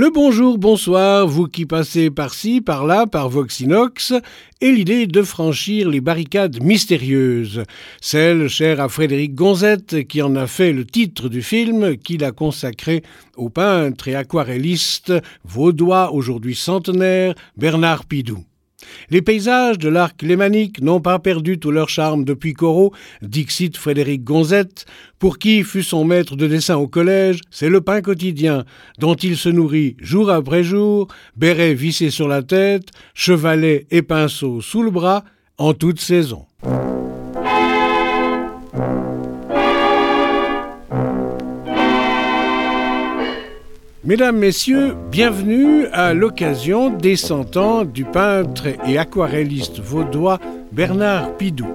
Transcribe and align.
Le 0.00 0.10
bonjour, 0.10 0.58
bonsoir, 0.58 1.26
vous 1.26 1.48
qui 1.48 1.66
passez 1.66 2.08
par-ci, 2.08 2.60
par-là, 2.60 3.08
par 3.08 3.28
Voxinox, 3.28 4.14
et 4.60 4.70
l'idée 4.70 5.08
de 5.08 5.22
franchir 5.22 5.88
les 5.88 6.00
barricades 6.00 6.62
mystérieuses, 6.62 7.64
celle 8.00 8.46
chère 8.46 8.80
à 8.80 8.88
Frédéric 8.88 9.34
Gonzette 9.34 10.06
qui 10.06 10.22
en 10.22 10.36
a 10.36 10.46
fait 10.46 10.72
le 10.72 10.84
titre 10.84 11.28
du 11.28 11.42
film 11.42 11.96
qu'il 11.96 12.22
a 12.22 12.30
consacré 12.30 13.02
au 13.36 13.48
peintre 13.48 14.06
et 14.06 14.14
aquarelliste 14.14 15.12
vaudois 15.44 16.12
aujourd'hui 16.12 16.54
centenaire 16.54 17.34
Bernard 17.56 18.04
Pidou. 18.04 18.44
Les 19.10 19.22
paysages 19.22 19.78
de 19.78 19.88
l'arc 19.88 20.22
lémanique 20.22 20.80
n'ont 20.80 21.00
pas 21.00 21.18
perdu 21.18 21.58
tout 21.58 21.70
leur 21.70 21.88
charme 21.88 22.24
depuis 22.24 22.52
Corot, 22.52 22.92
dixit 23.22 23.76
Frédéric 23.76 24.22
Gonzette, 24.22 24.86
pour 25.18 25.38
qui 25.38 25.64
fut 25.64 25.82
son 25.82 26.04
maître 26.04 26.36
de 26.36 26.46
dessin 26.46 26.76
au 26.76 26.86
collège, 26.86 27.40
c'est 27.50 27.68
le 27.68 27.80
pain 27.80 28.02
quotidien, 28.02 28.64
dont 28.98 29.14
il 29.14 29.36
se 29.36 29.48
nourrit 29.48 29.96
jour 29.98 30.30
après 30.30 30.62
jour, 30.62 31.08
béret 31.36 31.74
vissé 31.74 32.10
sur 32.10 32.28
la 32.28 32.42
tête, 32.42 32.88
chevalet 33.14 33.86
et 33.90 34.02
pinceau 34.02 34.60
sous 34.60 34.82
le 34.82 34.90
bras, 34.90 35.24
en 35.58 35.74
toute 35.74 36.00
saison. 36.00 36.47
Mesdames, 44.08 44.38
Messieurs, 44.38 44.94
bienvenue 45.10 45.84
à 45.92 46.14
l'occasion 46.14 46.88
des 46.88 47.14
cent 47.14 47.58
ans 47.58 47.84
du 47.84 48.06
peintre 48.06 48.68
et 48.86 48.96
aquarelliste 48.96 49.80
vaudois 49.80 50.38
Bernard 50.72 51.36
Pidou. 51.36 51.66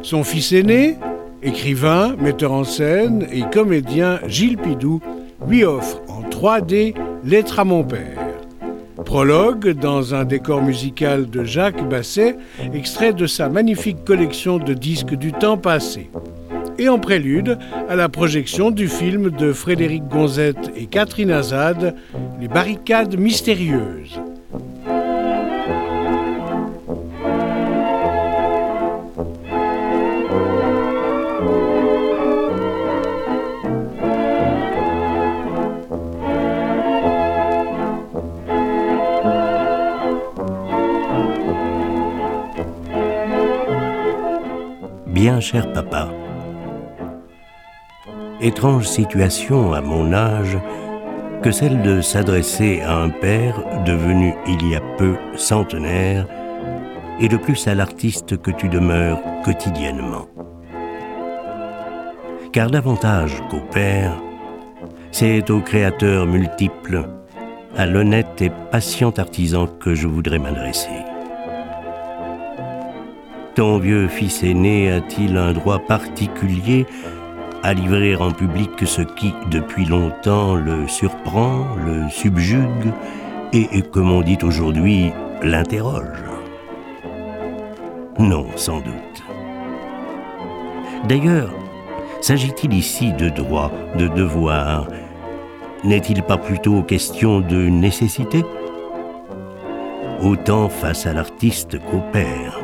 Son 0.00 0.24
fils 0.24 0.52
aîné, 0.52 0.96
écrivain, 1.42 2.16
metteur 2.18 2.52
en 2.52 2.64
scène 2.64 3.26
et 3.30 3.42
comédien 3.52 4.18
Gilles 4.28 4.56
Pidou 4.56 5.02
lui 5.46 5.62
offre 5.62 6.00
en 6.08 6.26
3D 6.30 6.94
Lettre 7.22 7.60
à 7.60 7.64
mon 7.64 7.84
père. 7.84 8.18
Prologue 9.04 9.74
dans 9.78 10.14
un 10.14 10.24
décor 10.24 10.62
musical 10.62 11.28
de 11.28 11.44
Jacques 11.44 11.86
Basset, 11.86 12.38
extrait 12.72 13.12
de 13.12 13.26
sa 13.26 13.50
magnifique 13.50 14.06
collection 14.06 14.56
de 14.56 14.72
disques 14.72 15.16
du 15.16 15.32
temps 15.32 15.58
passé 15.58 16.08
et 16.78 16.88
en 16.88 16.98
prélude 16.98 17.58
à 17.88 17.96
la 17.96 18.08
projection 18.08 18.70
du 18.70 18.88
film 18.88 19.30
de 19.30 19.52
Frédéric 19.52 20.06
Gonzette 20.08 20.72
et 20.76 20.86
Catherine 20.86 21.30
Azad, 21.30 21.94
Les 22.40 22.48
barricades 22.48 23.18
mystérieuses. 23.18 24.20
Bien 45.06 45.38
cher 45.38 45.72
papa, 45.72 46.08
Étrange 48.44 48.88
situation 48.88 49.72
à 49.72 49.80
mon 49.80 50.12
âge 50.12 50.58
que 51.44 51.52
celle 51.52 51.80
de 51.82 52.00
s'adresser 52.00 52.80
à 52.80 52.96
un 52.96 53.08
père 53.08 53.54
devenu 53.86 54.34
il 54.48 54.68
y 54.68 54.74
a 54.74 54.80
peu 54.98 55.14
centenaire 55.36 56.26
et 57.20 57.28
de 57.28 57.36
plus 57.36 57.68
à 57.68 57.76
l'artiste 57.76 58.36
que 58.36 58.50
tu 58.50 58.68
demeures 58.68 59.20
quotidiennement. 59.44 60.26
Car 62.52 62.68
davantage 62.68 63.40
qu'au 63.48 63.60
père, 63.60 64.20
c'est 65.12 65.48
au 65.48 65.60
créateur 65.60 66.26
multiple, 66.26 67.08
à 67.76 67.86
l'honnête 67.86 68.42
et 68.42 68.50
patient 68.72 69.12
artisan 69.18 69.68
que 69.68 69.94
je 69.94 70.08
voudrais 70.08 70.40
m'adresser. 70.40 70.88
Ton 73.54 73.78
vieux 73.78 74.08
fils 74.08 74.42
aîné 74.42 74.90
a-t-il 74.90 75.36
un 75.36 75.52
droit 75.52 75.78
particulier 75.78 76.86
à 77.62 77.74
livrer 77.74 78.16
en 78.16 78.32
public 78.32 78.70
ce 78.84 79.02
qui, 79.02 79.32
depuis 79.50 79.84
longtemps, 79.84 80.54
le 80.54 80.88
surprend, 80.88 81.66
le 81.84 82.08
subjugue 82.08 82.92
et, 83.52 83.82
comme 83.82 84.10
on 84.10 84.22
dit 84.22 84.38
aujourd'hui, 84.42 85.12
l'interroge. 85.42 86.24
Non, 88.18 88.46
sans 88.56 88.80
doute. 88.80 89.22
D'ailleurs, 91.08 91.50
s'agit-il 92.20 92.72
ici 92.72 93.12
de 93.12 93.28
droit, 93.28 93.70
de 93.98 94.08
devoir? 94.08 94.86
N'est-il 95.84 96.22
pas 96.22 96.38
plutôt 96.38 96.82
question 96.82 97.40
de 97.40 97.68
nécessité? 97.68 98.44
Autant 100.22 100.68
face 100.68 101.06
à 101.06 101.12
l'artiste 101.12 101.78
qu'au 101.80 102.00
père 102.12 102.61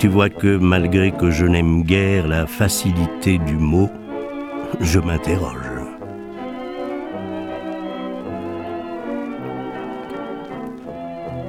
tu 0.00 0.08
vois 0.08 0.30
que 0.30 0.56
malgré 0.56 1.12
que 1.12 1.30
je 1.30 1.44
n'aime 1.44 1.82
guère 1.82 2.26
la 2.26 2.46
facilité 2.46 3.36
du 3.36 3.52
mot, 3.52 3.90
je 4.80 4.98
m'interroge. 4.98 5.58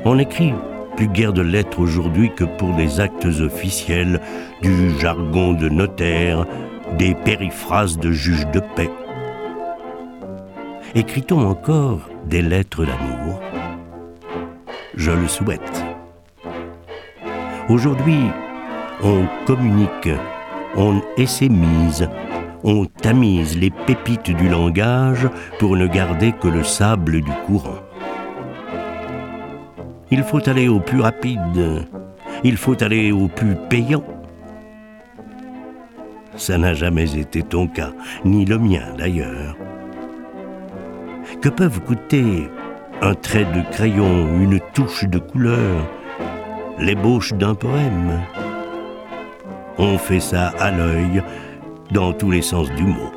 On 0.04 0.20
écrit 0.20 0.54
plus 0.98 1.08
guère 1.08 1.32
de 1.32 1.42
lettres 1.42 1.80
aujourd'hui 1.80 2.30
que 2.36 2.44
pour 2.44 2.76
des 2.76 3.00
actes 3.00 3.26
officiels, 3.40 4.20
du 4.62 5.00
jargon 5.00 5.54
de 5.54 5.70
notaire, 5.70 6.46
des 6.98 7.16
périphrases 7.16 7.98
de 7.98 8.12
juge 8.12 8.46
de 8.48 8.60
paix. 8.76 8.92
Écrit-on 10.94 11.40
encore 11.48 12.02
des 12.26 12.42
lettres 12.42 12.84
d'amour? 12.84 13.40
Je 14.98 15.12
le 15.12 15.30
souhaite. 15.30 15.91
Aujourd'hui, 17.70 18.26
on 19.04 19.26
communique, 19.46 20.10
on 20.76 21.02
essaie-mise, 21.16 22.10
on 22.64 22.86
tamise 22.86 23.58
les 23.58 23.70
pépites 23.70 24.36
du 24.36 24.50
langage 24.50 25.30
pour 25.60 25.78
ne 25.78 25.88
garder 25.88 26.34
que 26.34 26.48
le 26.48 26.64
sable 26.64 27.22
du 27.22 27.32
courant. 27.46 27.80
Il 30.10 30.24
faut 30.24 30.48
aller 30.50 30.68
au 30.68 30.80
plus 30.80 31.02
rapide, 31.02 31.86
il 32.44 32.58
faut 32.58 32.82
aller 32.84 33.12
au 33.12 33.28
plus 33.28 33.56
payant. 33.70 34.04
Ça 36.36 36.58
n'a 36.58 36.74
jamais 36.74 37.18
été 37.18 37.44
ton 37.44 37.68
cas, 37.68 37.92
ni 38.26 38.46
le 38.46 38.58
mien 38.58 38.94
d'ailleurs. 38.98 39.56
Que 41.42 41.50
peuvent 41.50 41.82
coûter 41.82 42.50
un 43.02 43.14
trait 43.14 43.46
de 43.46 43.62
crayon, 43.72 44.28
une 44.40 44.60
touche 44.74 45.06
de 45.06 45.20
couleur, 45.20 45.88
l'ébauche 46.82 47.34
d'un 47.34 47.54
poème. 47.54 48.22
On 49.78 49.98
fait 49.98 50.20
ça 50.20 50.48
à 50.60 50.72
l'œil, 50.72 51.24
dans 51.92 52.12
tous 52.14 52.32
les 52.32 52.42
sens 52.42 52.70
du 52.72 52.84
mot. 52.84 53.12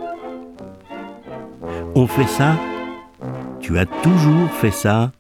On 1.95 2.07
fait 2.07 2.27
ça, 2.27 2.59
tu 3.61 3.79
as 3.79 3.87
toujours 3.87 4.51
fait 4.51 4.71
ça, 4.71 5.13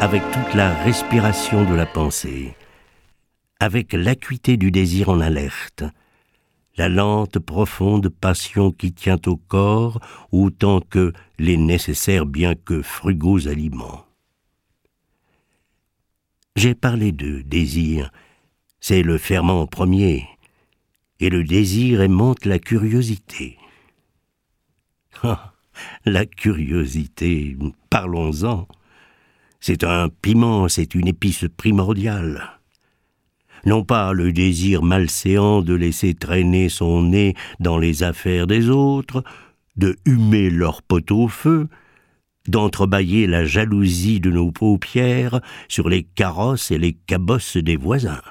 avec 0.00 0.22
toute 0.30 0.54
la 0.54 0.72
respiration 0.84 1.64
de 1.64 1.74
la 1.74 1.86
pensée, 1.86 2.54
avec 3.58 3.92
l'acuité 3.92 4.56
du 4.56 4.70
désir 4.70 5.08
en 5.08 5.20
alerte, 5.20 5.84
la 6.76 6.88
lente, 6.88 7.38
profonde 7.38 8.08
passion 8.08 8.70
qui 8.70 8.92
tient 8.92 9.20
au 9.26 9.36
corps 9.36 10.00
autant 10.32 10.80
que 10.80 11.12
les 11.38 11.56
nécessaires 11.56 12.26
bien 12.26 12.54
que 12.54 12.82
frugaux 12.82 13.48
aliments. 13.48 14.03
J'ai 16.56 16.76
parlé 16.76 17.10
de 17.10 17.42
désir. 17.42 18.12
C'est 18.80 19.02
le 19.02 19.18
ferment 19.18 19.66
premier. 19.66 20.28
Et 21.18 21.28
le 21.28 21.42
désir 21.42 22.00
aimante 22.00 22.44
la 22.44 22.58
curiosité. 22.60 23.58
Ah, 25.22 25.52
la 26.04 26.26
curiosité, 26.26 27.56
parlons-en. 27.90 28.68
C'est 29.58 29.82
un 29.82 30.08
piment, 30.08 30.68
c'est 30.68 30.94
une 30.94 31.08
épice 31.08 31.46
primordiale. 31.56 32.60
Non 33.66 33.82
pas 33.82 34.12
le 34.12 34.32
désir 34.32 34.82
malséant 34.82 35.62
de 35.62 35.74
laisser 35.74 36.14
traîner 36.14 36.68
son 36.68 37.02
nez 37.02 37.34
dans 37.58 37.78
les 37.78 38.02
affaires 38.02 38.46
des 38.46 38.68
autres, 38.68 39.24
de 39.76 39.96
humer 40.04 40.50
leur 40.50 40.82
pot 40.82 41.10
au 41.10 41.26
feu, 41.28 41.68
d'entrebâiller 42.48 43.26
la 43.26 43.44
jalousie 43.44 44.20
de 44.20 44.30
nos 44.30 44.52
paupières 44.52 45.40
sur 45.68 45.88
les 45.88 46.02
carrosses 46.02 46.70
et 46.70 46.78
les 46.78 46.92
cabosses 46.92 47.56
des 47.56 47.76
voisins. 47.76 48.22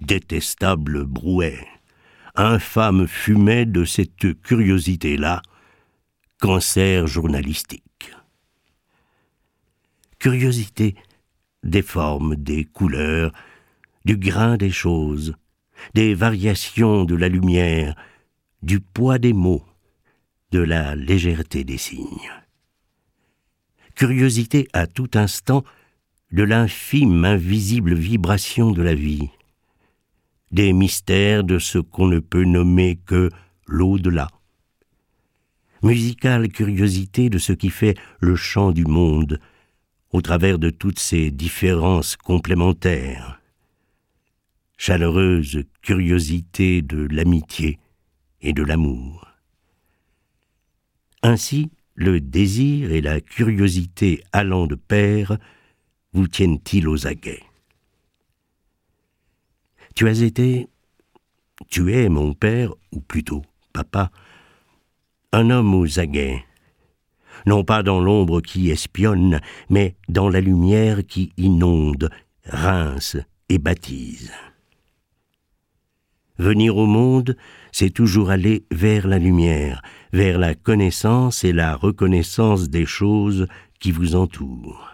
Détestable 0.00 1.04
brouet, 1.04 1.66
infâme 2.34 3.06
fumet 3.06 3.66
de 3.66 3.84
cette 3.84 4.40
curiosité-là, 4.42 5.42
cancer 6.40 7.06
journalistique. 7.06 8.12
Curiosité 10.18 10.96
des 11.62 11.82
formes, 11.82 12.36
des 12.36 12.64
couleurs, 12.64 13.32
du 14.04 14.16
grain 14.16 14.56
des 14.56 14.70
choses, 14.70 15.34
des 15.94 16.14
variations 16.14 17.04
de 17.04 17.14
la 17.14 17.28
lumière, 17.28 17.94
du 18.62 18.80
poids 18.80 19.18
des 19.18 19.32
mots, 19.32 19.64
de 20.50 20.60
la 20.60 20.94
légèreté 20.96 21.64
des 21.64 21.78
signes. 21.78 22.39
Curiosité 24.00 24.66
à 24.72 24.86
tout 24.86 25.10
instant 25.12 25.62
de 26.32 26.42
l'infime 26.42 27.22
invisible 27.26 27.92
vibration 27.92 28.70
de 28.70 28.80
la 28.80 28.94
vie, 28.94 29.28
des 30.52 30.72
mystères 30.72 31.44
de 31.44 31.58
ce 31.58 31.76
qu'on 31.76 32.06
ne 32.06 32.18
peut 32.18 32.44
nommer 32.44 32.98
que 33.04 33.28
l'au-delà. 33.66 34.28
Musicale 35.82 36.48
curiosité 36.48 37.28
de 37.28 37.36
ce 37.36 37.52
qui 37.52 37.68
fait 37.68 37.94
le 38.20 38.36
chant 38.36 38.72
du 38.72 38.86
monde, 38.86 39.38
au 40.12 40.22
travers 40.22 40.58
de 40.58 40.70
toutes 40.70 40.98
ces 40.98 41.30
différences 41.30 42.16
complémentaires. 42.16 43.38
Chaleureuse 44.78 45.64
curiosité 45.82 46.80
de 46.80 47.06
l'amitié 47.10 47.78
et 48.40 48.54
de 48.54 48.62
l'amour. 48.62 49.28
Ainsi, 51.22 51.70
le 52.00 52.18
désir 52.18 52.92
et 52.92 53.02
la 53.02 53.20
curiosité 53.20 54.24
allant 54.32 54.66
de 54.66 54.74
pair 54.74 55.36
vous 56.14 56.26
tiennent-ils 56.26 56.88
aux 56.88 57.06
aguets? 57.06 57.42
Tu 59.94 60.08
as 60.08 60.22
été, 60.22 60.68
tu 61.68 61.92
es 61.92 62.08
mon 62.08 62.32
père, 62.32 62.72
ou 62.90 63.00
plutôt 63.00 63.42
papa, 63.74 64.10
un 65.32 65.50
homme 65.50 65.74
aux 65.74 65.98
aguets, 66.00 66.42
non 67.44 67.64
pas 67.64 67.82
dans 67.82 68.00
l'ombre 68.00 68.40
qui 68.40 68.70
espionne, 68.70 69.40
mais 69.68 69.94
dans 70.08 70.30
la 70.30 70.40
lumière 70.40 71.06
qui 71.06 71.32
inonde, 71.36 72.10
rince 72.44 73.18
et 73.50 73.58
baptise. 73.58 74.32
Venir 76.38 76.78
au 76.78 76.86
monde, 76.86 77.36
c'est 77.72 77.90
toujours 77.90 78.30
aller 78.30 78.64
vers 78.70 79.06
la 79.06 79.18
lumière, 79.18 79.82
vers 80.12 80.38
la 80.38 80.54
connaissance 80.54 81.44
et 81.44 81.52
la 81.52 81.76
reconnaissance 81.76 82.68
des 82.68 82.86
choses 82.86 83.46
qui 83.78 83.92
vous 83.92 84.14
entourent. 84.14 84.88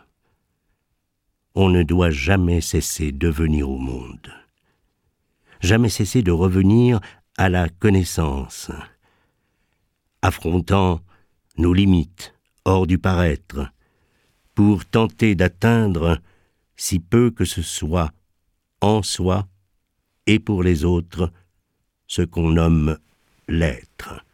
On 1.54 1.70
ne 1.70 1.82
doit 1.82 2.10
jamais 2.10 2.60
cesser 2.60 3.12
de 3.12 3.28
venir 3.28 3.70
au 3.70 3.78
monde, 3.78 4.30
jamais 5.60 5.88
cesser 5.88 6.22
de 6.22 6.32
revenir 6.32 7.00
à 7.38 7.48
la 7.48 7.68
connaissance, 7.68 8.70
affrontant 10.22 11.00
nos 11.58 11.72
limites 11.72 12.34
hors 12.64 12.86
du 12.86 12.98
paraître, 12.98 13.68
pour 14.54 14.84
tenter 14.86 15.34
d'atteindre, 15.34 16.18
si 16.76 16.98
peu 16.98 17.30
que 17.30 17.44
ce 17.44 17.62
soit, 17.62 18.10
en 18.80 19.02
soi 19.02 19.46
et 20.26 20.38
pour 20.38 20.62
les 20.62 20.84
autres, 20.84 21.30
ce 22.06 22.22
qu'on 22.22 22.50
nomme 22.50 22.98
l'être. 23.48 24.25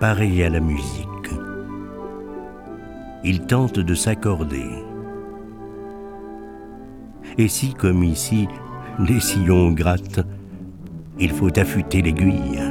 Pareil 0.00 0.42
à 0.42 0.50
la 0.50 0.60
musique. 0.60 1.06
Il 3.24 3.40
tente 3.46 3.78
de 3.78 3.94
s'accorder. 3.94 4.84
Et 7.38 7.48
si, 7.48 7.74
comme 7.74 8.04
ici, 8.04 8.48
les 8.98 9.20
sillons 9.20 9.72
grattent, 9.72 10.24
il 11.18 11.30
faut 11.30 11.58
affûter 11.58 12.02
l'aiguille. 12.02 12.62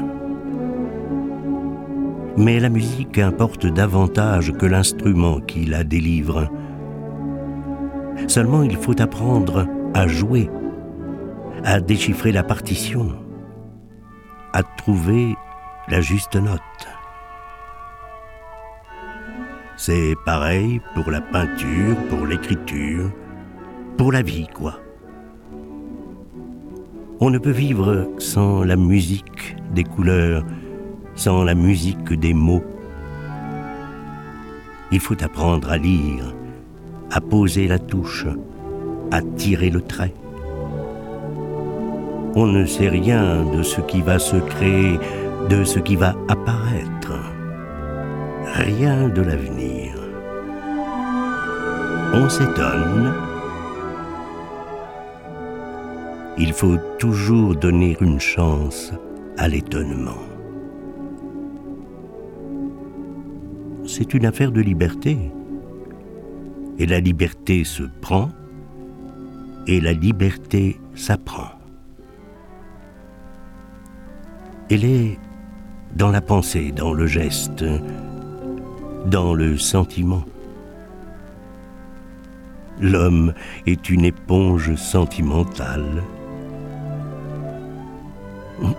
Mais 2.37 2.59
la 2.59 2.69
musique 2.69 3.17
importe 3.17 3.65
davantage 3.65 4.53
que 4.53 4.65
l'instrument 4.65 5.39
qui 5.39 5.65
la 5.65 5.83
délivre. 5.83 6.49
Seulement 8.27 8.63
il 8.63 8.75
faut 8.75 8.99
apprendre 9.01 9.67
à 9.93 10.07
jouer, 10.07 10.49
à 11.63 11.79
déchiffrer 11.79 12.31
la 12.31 12.43
partition, 12.43 13.15
à 14.53 14.63
trouver 14.63 15.35
la 15.87 16.01
juste 16.01 16.35
note. 16.35 16.61
C'est 19.87 20.15
pareil 20.25 20.81
pour 20.95 21.11
la 21.11 21.21
peinture, 21.21 21.95
pour 22.09 22.25
l'écriture, 22.25 23.11
pour 23.97 24.11
la 24.11 24.23
vie, 24.23 24.47
quoi. 24.51 24.79
On 27.19 27.29
ne 27.29 27.37
peut 27.37 27.51
vivre 27.51 28.09
sans 28.17 28.63
la 28.63 28.77
musique 28.77 29.55
des 29.75 29.83
couleurs, 29.83 30.43
sans 31.13 31.43
la 31.43 31.53
musique 31.53 32.13
des 32.13 32.33
mots. 32.33 32.63
Il 34.91 34.99
faut 34.99 35.23
apprendre 35.23 35.69
à 35.69 35.77
lire, 35.77 36.33
à 37.11 37.21
poser 37.21 37.67
la 37.67 37.77
touche, 37.77 38.25
à 39.11 39.21
tirer 39.21 39.69
le 39.69 39.81
trait. 39.81 40.15
On 42.33 42.47
ne 42.47 42.65
sait 42.65 42.89
rien 42.89 43.45
de 43.55 43.61
ce 43.61 43.81
qui 43.81 44.01
va 44.01 44.17
se 44.17 44.37
créer 44.37 44.97
de 45.47 45.63
ce 45.63 45.77
qui 45.77 45.95
va 45.95 46.15
apparaître, 46.27 47.13
rien 48.55 49.09
de 49.09 49.21
l'avenir. 49.21 49.74
On 52.13 52.29
s'étonne. 52.29 53.13
Il 56.37 56.53
faut 56.53 56.77
toujours 56.99 57.55
donner 57.55 57.97
une 58.01 58.19
chance 58.19 58.91
à 59.37 59.47
l'étonnement. 59.47 60.21
C'est 63.87 64.13
une 64.13 64.25
affaire 64.25 64.51
de 64.51 64.61
liberté. 64.61 65.17
Et 66.77 66.85
la 66.85 66.99
liberté 66.99 67.63
se 67.63 67.83
prend, 68.01 68.29
et 69.67 69.79
la 69.79 69.93
liberté 69.93 70.79
s'apprend. 70.93 71.51
Elle 74.69 74.83
est 74.83 75.17
dans 75.95 76.11
la 76.11 76.21
pensée, 76.21 76.73
dans 76.73 76.91
le 76.91 77.07
geste, 77.07 77.63
dans 79.05 79.33
le 79.33 79.57
sentiment. 79.57 80.25
L'homme 82.81 83.33
est 83.65 83.89
une 83.89 84.05
éponge 84.05 84.75
sentimentale. 84.75 86.03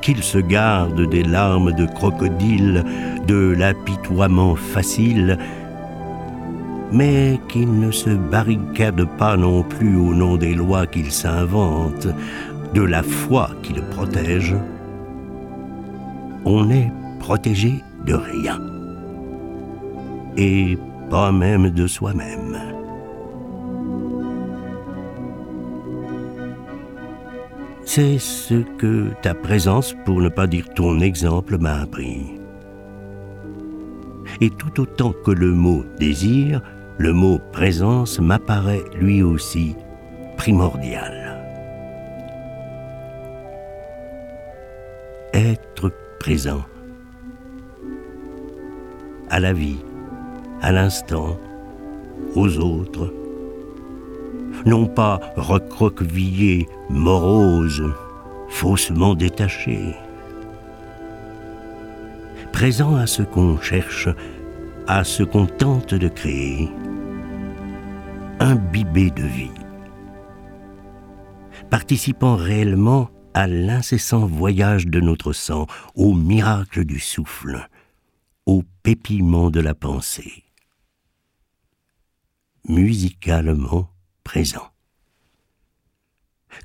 Qu'il 0.03 0.23
se 0.23 0.39
garde 0.39 1.09
des 1.09 1.23
larmes 1.23 1.73
de 1.73 1.87
crocodile, 1.87 2.85
de 3.27 3.55
l'apitoiement 3.57 4.55
facile, 4.55 5.39
mais 6.93 7.41
qu'il 7.49 7.79
ne 7.79 7.91
se 7.91 8.11
barricade 8.11 9.05
pas 9.19 9.37
non 9.37 9.63
plus 9.63 9.97
au 9.97 10.15
nom 10.15 10.37
des 10.37 10.55
lois 10.55 10.87
qu'il 10.87 11.11
s'invente, 11.11 12.09
de 12.75 12.83
la 12.83 13.03
foi 13.03 13.51
qui 13.63 13.73
le 13.73 13.83
protège. 13.83 14.55
On 16.45 16.71
est 16.71 16.93
protégé 17.19 17.83
de 18.07 18.15
rien, 18.15 18.61
et 20.37 20.79
pas 21.11 21.33
même 21.33 21.71
de 21.71 21.87
soi-même. 21.87 22.76
C'est 27.97 28.19
ce 28.19 28.63
que 28.77 29.09
ta 29.23 29.33
présence, 29.33 29.97
pour 30.05 30.21
ne 30.21 30.29
pas 30.29 30.47
dire 30.47 30.69
ton 30.75 31.01
exemple, 31.01 31.57
m'a 31.57 31.81
appris. 31.81 32.27
Et 34.43 34.51
tout 34.51 34.83
autant 34.83 35.15
que 35.25 35.31
le 35.31 35.53
mot 35.53 35.83
désir, 35.99 36.61
le 36.99 37.15
mot 37.15 37.41
présence 37.55 38.21
m'apparaît 38.21 38.85
lui 39.01 39.23
aussi 39.23 39.77
primordial. 40.37 41.43
Être 45.33 45.91
présent 46.21 46.67
à 49.31 49.41
la 49.41 49.55
vie, 49.55 49.79
à 50.61 50.71
l'instant, 50.71 51.39
aux 52.35 52.59
autres. 52.59 53.11
Non 54.67 54.87
pas 54.87 55.21
recroquevillé, 55.37 56.69
morose, 56.91 57.85
faussement 58.49 59.15
détaché, 59.15 59.95
présent 62.53 62.97
à 62.97 63.07
ce 63.07 63.23
qu'on 63.23 63.61
cherche, 63.61 64.09
à 64.89 65.05
ce 65.05 65.23
qu'on 65.23 65.47
tente 65.47 65.95
de 65.95 66.09
créer, 66.09 66.69
imbibé 68.41 69.11
de 69.11 69.23
vie, 69.23 69.51
participant 71.71 72.35
réellement 72.35 73.09
à 73.35 73.47
l'incessant 73.47 74.27
voyage 74.27 74.89
de 74.89 74.99
notre 74.99 75.33
sang, 75.33 75.67
au 75.95 76.13
miracle 76.13 76.85
du 76.85 76.99
souffle, 76.99 77.69
au 78.47 78.65
pépillement 78.83 79.51
de 79.51 79.61
la 79.61 79.75
pensée, 79.75 80.43
musicalement 82.69 83.91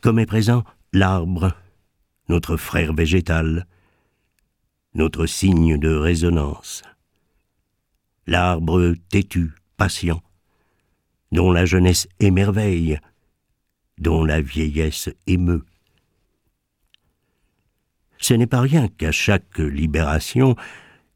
Comme 0.02 0.20
est 0.20 0.26
présent 0.26 0.64
l'arbre, 0.94 1.54
notre 2.28 2.58
frère 2.58 2.94
végétal, 2.94 3.66
notre 4.94 5.26
signe 5.26 5.78
de 5.78 5.94
résonance. 5.94 6.82
L'arbre 8.28 8.94
têtu, 9.10 9.52
patient, 9.78 10.22
dont 11.32 11.52
la 11.52 11.66
jeunesse 11.66 12.08
émerveille, 12.20 13.00
dont 13.98 14.26
la 14.26 14.42
vieillesse 14.42 15.10
émeut. 15.28 15.66
Ce 18.18 18.34
n'est 18.34 18.48
pas 18.48 18.62
rien 18.62 18.88
qu'à 18.88 19.12
chaque 19.12 19.60
libération, 19.60 20.56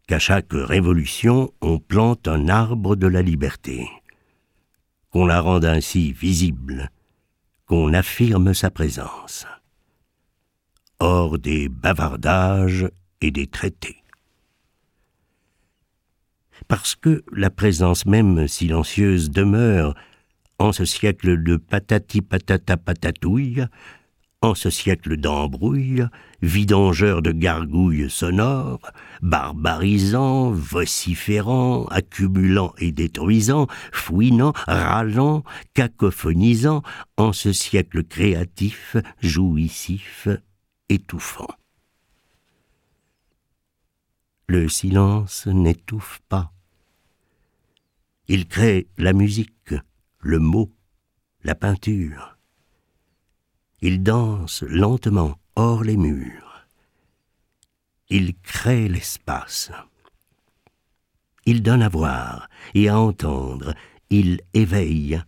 qu'à 0.07 0.19
chaque 0.19 0.53
révolution, 0.53 1.51
on 1.61 1.79
plante 1.79 2.27
un 2.27 2.47
arbre 2.47 2.95
de 2.95 3.07
la 3.07 3.21
liberté, 3.21 3.87
qu'on 5.15 5.27
la 5.27 5.39
rende 5.39 5.63
ainsi 5.63 6.11
visible, 6.11 6.89
qu'on 7.67 7.93
affirme 7.93 8.53
sa 8.53 8.69
présence, 8.69 9.47
hors 10.99 11.39
des 11.39 11.69
bavardages 11.69 12.89
et 13.21 13.31
des 13.31 13.47
traités. 13.47 14.03
Parce 16.67 16.95
que 16.95 17.23
la 17.31 17.49
présence 17.49 18.05
même 18.05 18.49
silencieuse 18.49 19.29
demeure 19.31 19.95
en 20.59 20.73
ce 20.73 20.83
siècle 20.83 21.41
de 21.41 21.55
patati 21.55 22.21
patata 22.21 22.75
patatouille, 22.75 23.67
en 24.41 24.53
ce 24.53 24.69
siècle 24.69 25.17
d'embrouille, 25.17 26.05
vidangeur 26.41 27.21
de 27.21 27.31
gargouilles 27.31 28.09
sonores, 28.09 28.91
barbarisant, 29.21 30.51
vociférant, 30.51 31.85
accumulant 31.85 32.73
et 32.77 32.91
détruisant, 32.91 33.67
fouinant, 33.91 34.53
râlant, 34.67 35.43
cacophonisant, 35.73 36.83
en 37.17 37.33
ce 37.33 37.51
siècle 37.53 38.03
créatif, 38.03 38.97
jouissif, 39.19 40.27
étouffant. 40.89 41.47
Le 44.47 44.69
silence 44.69 45.47
n'étouffe 45.47 46.21
pas. 46.29 46.51
Il 48.27 48.47
crée 48.47 48.87
la 48.97 49.13
musique, 49.13 49.73
le 50.19 50.39
mot, 50.39 50.71
la 51.43 51.55
peinture. 51.55 52.34
Il 53.81 54.03
danse 54.03 54.63
lentement 54.63 55.37
hors 55.55 55.83
les 55.83 55.97
murs. 55.97 56.67
Il 58.09 58.35
crée 58.35 58.87
l'espace. 58.87 59.71
Il 61.45 61.61
donne 61.61 61.81
à 61.81 61.89
voir 61.89 62.49
et 62.73 62.89
à 62.89 62.97
entendre. 62.97 63.73
Il 64.09 64.41
éveille. 64.53 65.21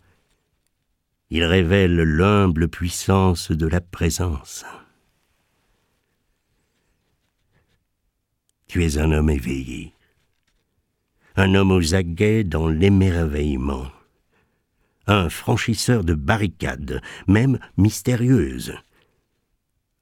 Il 1.30 1.44
révèle 1.44 1.96
l'humble 1.96 2.68
puissance 2.68 3.52
de 3.52 3.68
la 3.68 3.82
présence. 3.82 4.66
Tu 8.68 8.84
es 8.86 8.98
un 8.98 9.12
homme 9.12 9.30
éveillé, 9.30 9.94
un 11.36 11.56
homme 11.56 11.72
aux 11.72 11.96
aguets 11.96 12.44
dans 12.44 12.68
l'émerveillement, 12.68 13.88
un 15.08 15.30
franchisseur 15.30 16.04
de 16.04 16.14
barricades, 16.14 17.02
même 17.28 17.60
mystérieuses, 17.78 18.74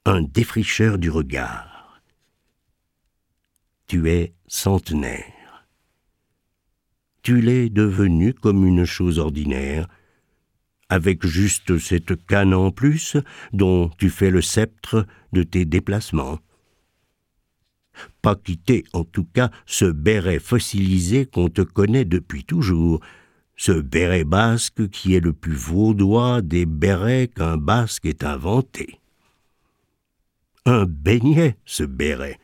un 0.06 0.22
défricheur 0.22 0.98
du 0.98 1.10
regard. 1.10 2.02
Tu 3.88 4.10
es 4.10 4.34
centenaire. 4.48 5.68
Tu 7.22 7.42
l'es 7.42 7.70
devenu 7.70 8.34
comme 8.34 8.66
une 8.66 8.86
chose 8.86 9.20
ordinaire, 9.20 9.88
avec 10.90 11.26
juste 11.26 11.78
cette 11.80 12.26
canne 12.28 12.54
en 12.54 12.72
plus 12.72 13.18
dont 13.54 13.90
tu 13.98 14.10
fais 14.10 14.30
le 14.30 14.42
sceptre 14.42 15.06
de 15.34 15.44
tes 15.44 15.66
déplacements. 15.66 16.40
Pas 18.22 18.36
quitter 18.36 18.84
en 18.94 19.04
tout 19.04 19.24
cas 19.24 19.50
ce 19.66 19.86
béret 19.86 20.40
fossilisé 20.40 21.26
qu'on 21.26 21.50
te 21.50 21.62
connaît 21.62 22.06
depuis 22.06 22.44
toujours, 22.44 23.00
ce 23.56 23.72
béret 23.72 24.24
basque 24.24 24.90
qui 24.90 25.16
est 25.16 25.20
le 25.20 25.34
plus 25.34 25.56
vaudois 25.56 26.42
des 26.42 26.66
bérets 26.66 27.28
qu'un 27.28 27.58
basque 27.58 28.06
ait 28.06 28.24
inventé 28.24 29.00
un 30.66 30.86
beignet, 30.86 31.58
ce 31.66 31.84
béret. 31.84 32.40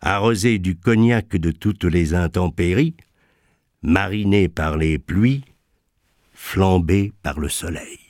Arrosé 0.00 0.58
du 0.58 0.76
cognac 0.76 1.36
de 1.36 1.50
toutes 1.50 1.84
les 1.84 2.14
intempéries, 2.14 2.94
mariné 3.82 4.48
par 4.48 4.76
les 4.76 4.98
pluies, 4.98 5.44
flambé 6.32 7.12
par 7.22 7.38
le 7.38 7.48
soleil. 7.48 8.01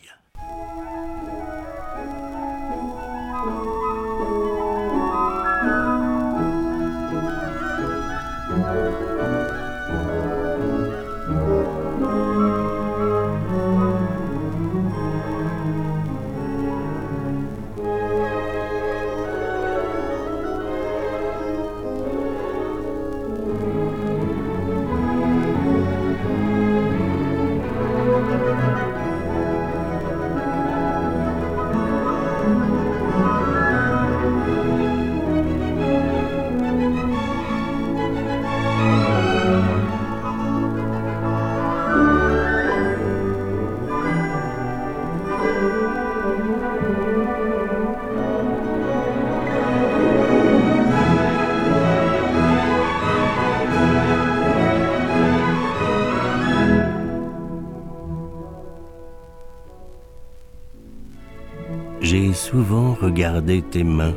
Regardé 63.12 63.61
tes 63.61 63.85
mains. 63.85 64.14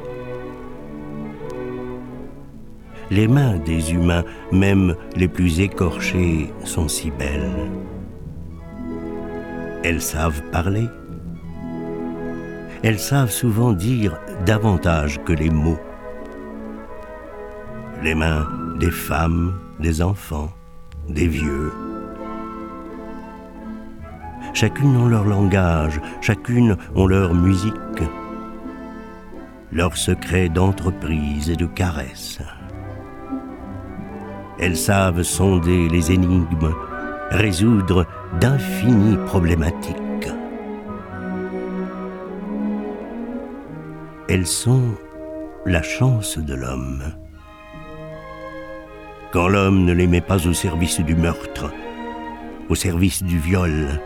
Les 3.12 3.28
mains 3.28 3.58
des 3.58 3.92
humains, 3.92 4.24
même 4.54 4.96
les 5.18 5.28
plus 5.28 5.60
écorchées, 5.60 6.54
sont 6.64 6.88
si 6.88 7.12
belles. 7.12 7.70
Elles 9.84 10.02
savent 10.02 10.42
parler. 10.50 10.88
Elles 12.84 13.00
savent 13.00 13.32
souvent 13.32 13.74
dire 13.74 14.18
davantage 14.46 15.20
que 15.26 15.34
les 15.34 15.50
mots. 15.50 15.84
Les 18.02 18.16
mains 18.16 18.48
des 18.80 18.92
femmes, 18.92 19.60
des 19.82 20.02
enfants, 20.02 20.52
des 21.10 21.28
vieux, 21.28 21.72
chacune 24.54 24.96
ont 24.96 25.10
leur 25.10 25.26
langage, 25.26 26.00
chacune 26.22 26.78
ont 26.96 27.08
leur 27.08 27.34
musique, 27.34 28.04
leur 29.76 29.98
secret 29.98 30.48
d'entreprise 30.48 31.50
et 31.50 31.58
de 31.58 31.66
caresse. 31.66 32.40
Elles 34.58 34.78
savent 34.78 35.24
sonder 35.24 35.90
les 35.90 36.14
énigmes, 36.14 36.74
résoudre 37.30 38.08
d'infinies 38.40 39.18
problématiques. 39.26 40.32
Elles 44.30 44.48
sont 44.48 44.96
la 45.66 45.82
chance 45.82 46.38
de 46.38 46.54
l'homme. 46.54 47.04
Quand 49.34 49.50
l'homme 49.50 49.84
ne 49.84 49.92
les 49.92 50.08
met 50.08 50.22
pas 50.22 50.48
au 50.48 50.54
service 50.54 51.02
du 51.02 51.16
meurtre, 51.16 51.70
au 52.70 52.76
service 52.76 53.24
du 53.24 53.40
viol, 53.40 54.00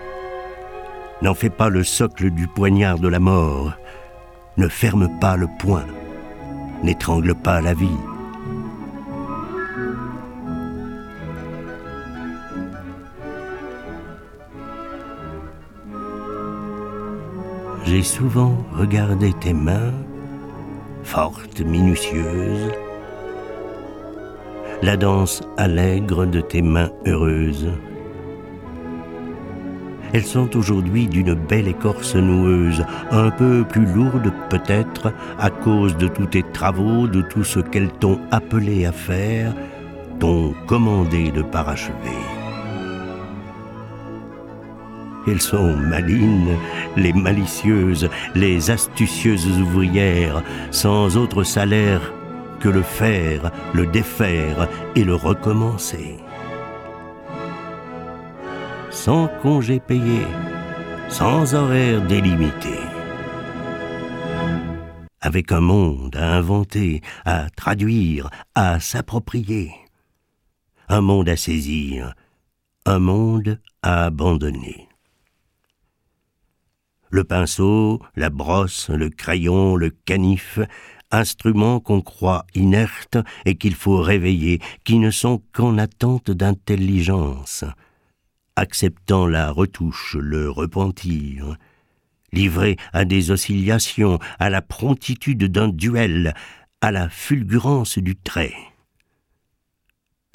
n'en 1.22 1.36
fais 1.36 1.52
pas 1.52 1.70
le 1.70 1.84
socle 1.84 2.32
du 2.32 2.48
poignard 2.48 2.98
de 2.98 3.08
la 3.08 3.20
mort, 3.20 3.76
ne 4.58 4.68
ferme 4.68 5.10
pas 5.20 5.36
le 5.38 5.48
poing, 5.60 5.86
n'étrangle 6.84 7.36
pas 7.36 7.62
la 7.62 7.74
vie. 7.74 7.88
J'ai 17.86 18.04
souvent 18.04 18.56
regardé 18.78 19.34
tes 19.34 19.54
mains, 19.54 19.94
fortes, 21.04 21.62
minutieuses, 21.62 22.72
la 24.84 24.96
danse 24.96 25.42
allègre 25.58 26.26
de 26.28 26.40
tes 26.40 26.62
mains 26.62 26.92
heureuses. 27.08 27.72
Elles 30.14 30.26
sont 30.26 30.56
aujourd'hui 30.58 31.08
d'une 31.08 31.36
belle 31.36 31.68
écorce 31.68 32.16
noueuse, 32.16 32.84
un 33.12 33.30
peu 33.30 33.64
plus 33.64 33.86
lourde 33.86 34.32
peut-être 34.50 35.14
à 35.38 35.50
cause 35.50 35.96
de 35.98 36.08
tous 36.08 36.26
tes 36.26 36.44
travaux, 36.44 37.08
de 37.08 37.22
tout 37.22 37.44
ce 37.44 37.60
qu'elles 37.60 37.92
t'ont 37.92 38.20
appelé 38.32 38.86
à 38.86 38.92
faire, 38.92 39.54
t'ont 40.20 40.54
commandé 40.66 41.32
de 41.32 41.44
parachever. 41.44 41.94
Elles 45.28 45.42
sont 45.42 45.76
malines, 45.76 46.58
les 46.98 47.14
malicieuses, 47.14 48.10
les 48.34 48.72
astucieuses 48.72 49.62
ouvrières, 49.62 50.42
sans 50.72 51.18
autre 51.18 51.44
salaire 51.44 52.02
que 52.60 52.70
le 52.70 52.82
faire, 52.82 53.52
le 53.74 53.86
défaire 53.86 54.68
et 54.96 55.04
le 55.04 55.14
recommencer 55.14 56.18
sans 59.06 59.30
congé 59.42 59.80
payé, 59.80 60.26
sans 61.08 61.54
horaire 61.54 62.06
délimité. 62.06 62.78
Avec 65.22 65.54
un 65.54 65.62
monde 65.62 66.18
à 66.18 66.36
inventer, 66.36 67.02
à 67.24 67.50
traduire, 67.56 68.30
à 68.56 68.82
s'approprier. 68.82 69.72
Un 70.90 71.00
monde 71.00 71.30
à 71.30 71.38
saisir, 71.38 72.14
un 72.86 73.00
monde 73.00 73.62
à 73.82 74.04
abandonner. 74.04 74.90
Le 77.10 77.24
pinceau, 77.24 78.02
la 78.18 78.30
brosse, 78.30 78.90
le 78.90 79.10
crayon, 79.10 79.78
le 79.78 79.92
canif, 79.92 80.60
instruments 81.10 81.80
qu'on 81.80 82.02
croit 82.02 82.46
inertes 82.54 83.18
et 83.46 83.56
qu'il 83.56 83.76
faut 83.76 84.02
réveiller, 84.02 84.60
qui 84.84 85.00
ne 85.00 85.10
sont 85.10 85.42
qu'en 85.54 85.78
attente 85.78 86.32
d'intelligence, 86.32 87.64
acceptant 88.56 89.28
la 89.28 89.52
retouche, 89.52 90.16
le 90.20 90.50
repentir, 90.50 91.58
livré 92.32 92.78
à 92.94 93.06
des 93.06 93.32
oscillations, 93.32 94.20
à 94.40 94.50
la 94.50 94.62
promptitude 94.62 95.46
d'un 95.46 95.70
duel, 95.70 96.34
à 96.82 96.92
la 96.92 97.10
fulgurance 97.10 97.98
du 97.98 98.16
trait. 98.16 98.54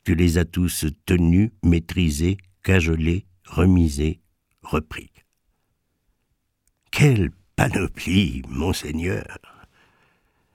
Tu 0.04 0.14
les 0.14 0.38
as 0.38 0.44
tous 0.44 0.86
tenus, 1.06 1.50
maîtrisés, 1.62 2.36
cajolés, 2.62 3.26
remisés, 3.46 4.20
repris. 4.62 5.10
Quelle 6.90 7.30
panoplie, 7.56 8.42
monseigneur 8.48 9.38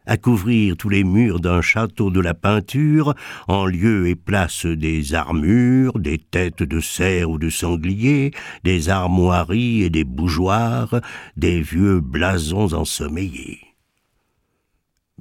à 0.05 0.17
couvrir 0.17 0.75
tous 0.75 0.89
les 0.89 1.03
murs 1.03 1.39
d'un 1.39 1.61
château 1.61 2.09
de 2.09 2.19
la 2.19 2.33
peinture, 2.33 3.13
en 3.47 3.65
lieu 3.65 4.07
et 4.07 4.15
place 4.15 4.65
des 4.65 5.13
armures, 5.13 5.99
des 5.99 6.17
têtes 6.17 6.63
de 6.63 6.79
cerf 6.79 7.29
ou 7.29 7.37
de 7.37 7.49
sanglier, 7.49 8.31
des 8.63 8.89
armoiries 8.89 9.83
et 9.83 9.89
des 9.89 10.03
bougeoirs, 10.03 11.01
des 11.37 11.61
vieux 11.61 11.99
blasons 11.99 12.73
ensommeillés. 12.73 13.59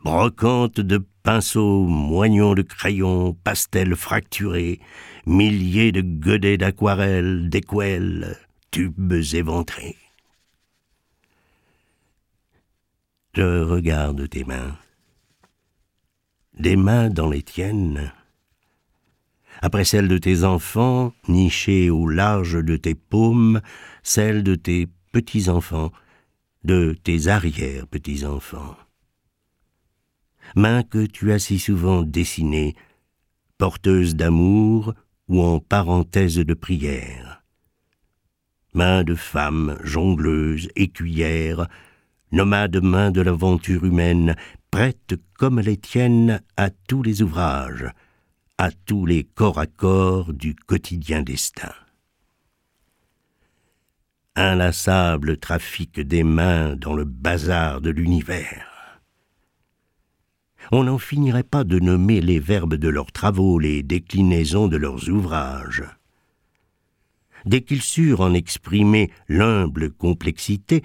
Brocantes 0.02 0.80
de 0.80 1.04
pinceaux, 1.23 1.85
moignons 1.85 2.54
de 2.54 2.62
crayons, 2.62 3.37
pastels 3.44 3.97
fracturés, 3.97 4.80
milliers 5.26 5.92
de 5.92 6.00
godets 6.00 6.57
d'aquarelles, 6.57 7.50
d'équelles, 7.50 8.37
tubes 8.70 9.12
éventrés. 9.35 9.96
Je 13.38 13.62
regarde 13.62 14.29
tes 14.29 14.42
mains. 14.42 14.77
Des 16.59 16.74
mains 16.74 17.09
dans 17.09 17.31
les 17.31 17.42
tiennes. 17.42 18.12
Après 19.62 19.85
celles 19.85 20.09
de 20.09 20.18
tes 20.18 20.42
enfants, 20.42 21.12
nichées 21.29 21.88
au 21.88 22.09
large 22.09 22.55
de 22.55 22.77
tes 22.77 22.96
paumes, 22.96 23.61
celles 24.03 24.42
de 24.42 24.57
tes 24.57 24.88
petits-enfants, 25.12 25.92
de 26.64 26.96
tes 27.01 27.29
arrière-petits-enfants. 27.29 28.77
Mains 30.57 30.83
que 30.83 31.07
tu 31.07 31.31
as 31.31 31.38
si 31.38 31.61
souvent 31.61 32.03
dessinées, 32.03 32.74
porteuses 33.57 34.16
d'amour 34.16 34.94
ou 35.29 35.44
en 35.44 35.61
parenthèse 35.61 36.38
de 36.38 36.55
prière. 36.55 37.44
Mains 38.74 39.05
de 39.05 39.14
femmes 39.14 39.79
jongleuses, 39.85 40.68
écuyères, 40.74 41.68
nomade 42.32 42.82
main 42.82 43.10
de 43.10 43.20
l'aventure 43.20 43.84
humaine, 43.84 44.36
prête 44.70 45.14
comme 45.34 45.60
les 45.60 45.76
tiennes 45.76 46.42
à 46.56 46.70
tous 46.70 47.02
les 47.02 47.22
ouvrages, 47.22 47.86
à 48.58 48.70
tous 48.70 49.06
les 49.06 49.24
corps 49.24 49.58
à 49.58 49.66
corps 49.66 50.32
du 50.32 50.54
quotidien 50.54 51.22
destin. 51.22 51.72
Inlassable 54.36 55.38
trafic 55.38 56.00
des 56.00 56.22
mains 56.22 56.76
dans 56.76 56.94
le 56.94 57.04
bazar 57.04 57.80
de 57.80 57.90
l'univers. 57.90 58.66
On 60.70 60.84
n'en 60.84 60.98
finirait 60.98 61.44
pas 61.44 61.64
de 61.64 61.78
nommer 61.78 62.20
les 62.20 62.38
verbes 62.38 62.74
de 62.74 62.88
leurs 62.88 63.10
travaux, 63.10 63.58
les 63.58 63.82
déclinaisons 63.82 64.68
de 64.68 64.76
leurs 64.76 65.08
ouvrages. 65.08 65.84
Dès 67.46 67.62
qu'ils 67.62 67.82
surent 67.82 68.20
en 68.20 68.34
exprimer 68.34 69.10
l'humble 69.28 69.90
complexité, 69.90 70.82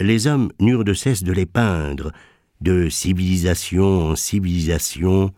les 0.00 0.26
hommes 0.26 0.50
n'eurent 0.60 0.84
de 0.84 0.94
cesse 0.94 1.22
de 1.22 1.32
les 1.32 1.46
peindre, 1.46 2.12
de 2.60 2.88
civilisation 2.88 4.10
en 4.10 4.16
civilisation, 4.16 5.32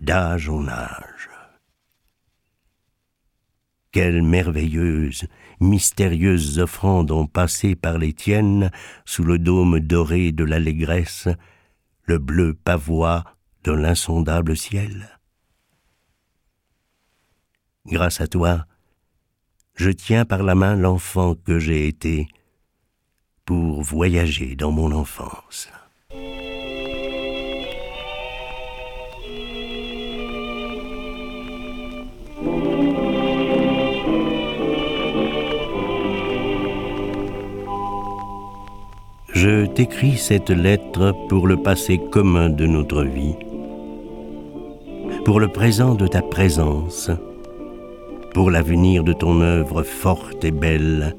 d'âge 0.00 0.48
en 0.48 0.68
âge. 0.68 1.30
Quelles 3.92 4.22
merveilleuses, 4.22 5.24
mystérieuses 5.60 6.60
offrandes 6.60 7.10
ont 7.10 7.26
passé 7.26 7.74
par 7.74 7.98
les 7.98 8.12
tiennes 8.12 8.70
sous 9.04 9.24
le 9.24 9.38
dôme 9.38 9.80
doré 9.80 10.32
de 10.32 10.44
l'allégresse, 10.44 11.28
le 12.04 12.18
bleu 12.18 12.54
pavois 12.54 13.24
de 13.64 13.72
l'insondable 13.72 14.56
ciel. 14.56 15.18
Grâce 17.86 18.20
à 18.20 18.28
toi, 18.28 18.66
je 19.74 19.90
tiens 19.90 20.24
par 20.24 20.44
la 20.44 20.54
main 20.54 20.76
l'enfant 20.76 21.34
que 21.34 21.58
j'ai 21.58 21.88
été, 21.88 22.28
pour 23.50 23.82
voyager 23.82 24.54
dans 24.54 24.70
mon 24.70 24.92
enfance. 24.92 25.68
Je 39.32 39.66
t'écris 39.66 40.16
cette 40.16 40.50
lettre 40.50 41.12
pour 41.28 41.48
le 41.48 41.56
passé 41.56 41.98
commun 42.12 42.50
de 42.50 42.66
notre 42.66 43.02
vie, 43.02 43.34
pour 45.24 45.40
le 45.40 45.48
présent 45.48 45.96
de 45.96 46.06
ta 46.06 46.22
présence, 46.22 47.10
pour 48.32 48.52
l'avenir 48.52 49.02
de 49.02 49.12
ton 49.12 49.40
œuvre 49.40 49.82
forte 49.82 50.44
et 50.44 50.52
belle, 50.52 51.16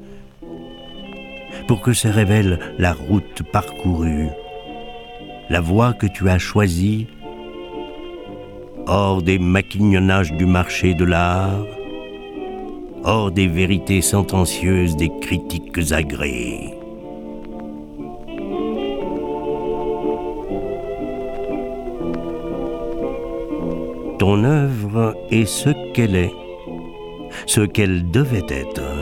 pour 1.72 1.80
que 1.80 1.94
se 1.94 2.06
révèle 2.06 2.58
la 2.76 2.92
route 2.92 3.42
parcourue, 3.50 4.28
la 5.48 5.62
voie 5.62 5.94
que 5.94 6.06
tu 6.06 6.28
as 6.28 6.36
choisie, 6.36 7.06
hors 8.86 9.22
des 9.22 9.38
maquignonnages 9.38 10.34
du 10.34 10.44
marché 10.44 10.92
de 10.92 11.06
l'art, 11.06 11.64
hors 13.04 13.30
des 13.30 13.46
vérités 13.46 14.02
sentencieuses 14.02 14.96
des 14.96 15.10
critiques 15.22 15.92
agréées. 15.92 16.74
Ton 24.18 24.44
œuvre 24.44 25.16
est 25.30 25.46
ce 25.46 25.70
qu'elle 25.94 26.16
est, 26.16 26.34
ce 27.46 27.62
qu'elle 27.62 28.10
devait 28.10 28.44
être. 28.50 29.01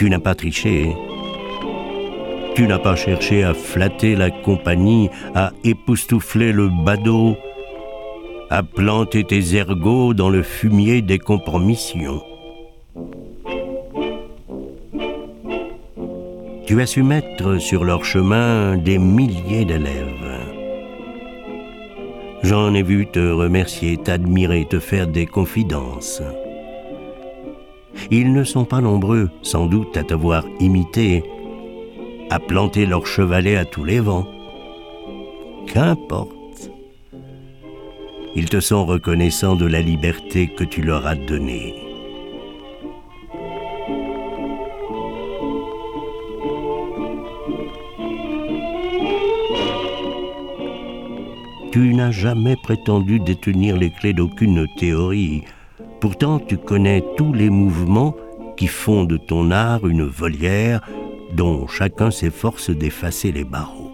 Tu 0.00 0.08
n'as 0.08 0.18
pas 0.18 0.34
triché. 0.34 0.96
Tu 2.54 2.66
n'as 2.66 2.78
pas 2.78 2.96
cherché 2.96 3.44
à 3.44 3.52
flatter 3.52 4.16
la 4.16 4.30
compagnie, 4.30 5.10
à 5.34 5.52
époustoufler 5.62 6.52
le 6.52 6.70
badaud, 6.70 7.36
à 8.48 8.62
planter 8.62 9.24
tes 9.24 9.56
ergots 9.56 10.14
dans 10.14 10.30
le 10.30 10.42
fumier 10.42 11.02
des 11.02 11.18
compromissions. 11.18 12.22
Tu 16.66 16.80
as 16.80 16.86
su 16.86 17.02
mettre 17.02 17.58
sur 17.58 17.84
leur 17.84 18.06
chemin 18.06 18.78
des 18.78 18.96
milliers 18.96 19.66
d'élèves. 19.66 20.46
J'en 22.42 22.72
ai 22.72 22.82
vu 22.82 23.06
te 23.06 23.32
remercier, 23.32 23.98
t'admirer, 23.98 24.66
te 24.66 24.78
faire 24.78 25.08
des 25.08 25.26
confidences. 25.26 26.22
Ils 28.12 28.32
ne 28.32 28.42
sont 28.42 28.64
pas 28.64 28.80
nombreux, 28.80 29.30
sans 29.42 29.66
doute, 29.66 29.96
à 29.96 30.02
t'avoir 30.02 30.44
imité, 30.58 31.22
à 32.28 32.40
planter 32.40 32.84
leur 32.84 33.06
chevalet 33.06 33.56
à 33.56 33.64
tous 33.64 33.84
les 33.84 34.00
vents. 34.00 34.26
Qu'importe. 35.68 36.72
Ils 38.34 38.48
te 38.48 38.58
sont 38.58 38.84
reconnaissants 38.84 39.54
de 39.54 39.66
la 39.66 39.80
liberté 39.80 40.48
que 40.48 40.64
tu 40.64 40.82
leur 40.82 41.06
as 41.06 41.14
donnée. 41.14 41.74
Tu 51.70 51.94
n'as 51.94 52.10
jamais 52.10 52.56
prétendu 52.56 53.20
détenir 53.20 53.76
les 53.76 53.90
clés 53.90 54.12
d'aucune 54.12 54.66
théorie. 54.76 55.44
Pourtant, 56.00 56.38
tu 56.38 56.56
connais 56.56 57.04
tous 57.18 57.34
les 57.34 57.50
mouvements 57.50 58.16
qui 58.56 58.68
font 58.68 59.04
de 59.04 59.18
ton 59.18 59.50
art 59.50 59.86
une 59.86 60.04
volière 60.04 60.80
dont 61.34 61.66
chacun 61.66 62.10
s'efforce 62.10 62.70
d'effacer 62.70 63.32
les 63.32 63.44
barreaux. 63.44 63.90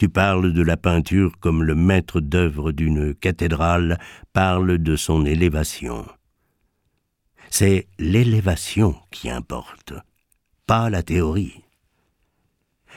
Tu 0.00 0.08
parles 0.08 0.54
de 0.54 0.62
la 0.62 0.78
peinture 0.78 1.38
comme 1.40 1.62
le 1.62 1.74
maître 1.74 2.22
d'œuvre 2.22 2.72
d'une 2.72 3.14
cathédrale 3.14 3.98
parle 4.32 4.78
de 4.78 4.96
son 4.96 5.26
élévation. 5.26 6.06
C'est 7.50 7.86
l'élévation 7.98 8.96
qui 9.10 9.28
importe, 9.28 9.92
pas 10.66 10.88
la 10.88 11.02
théorie. 11.02 11.60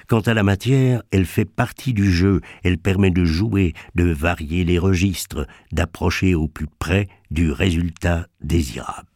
Quant 0.07 0.21
à 0.21 0.33
la 0.33 0.43
matière, 0.43 1.03
elle 1.11 1.25
fait 1.25 1.43
partie 1.43 1.93
du 1.93 2.09
jeu, 2.09 2.39
elle 2.63 2.77
permet 2.77 3.11
de 3.11 3.25
jouer, 3.25 3.73
de 3.95 4.05
varier 4.05 4.63
les 4.63 4.79
registres, 4.79 5.45
d'approcher 5.73 6.35
au 6.35 6.47
plus 6.47 6.67
près 6.79 7.09
du 7.31 7.51
résultat 7.51 8.27
désirable. 8.39 9.09